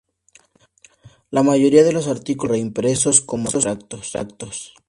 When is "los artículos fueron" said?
1.93-2.63